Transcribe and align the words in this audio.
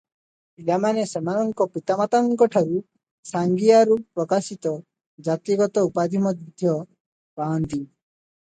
ପିଲାମାନେ 0.59 1.01
ସେମାନଙ୍କ 1.09 1.67
ପିତାମାତାଙ୍କଠାରୁ 1.73 2.79
ସାଙ୍ଗିଆରୁ 3.33 3.99
ପ୍ରକାଶିତ 4.21 4.73
ଜାତିଗତ 5.29 5.85
ଉପାଧି 5.91 6.23
ମଧ୍ୟ 6.27 6.75
ପାଆନ୍ତି। 7.41 7.81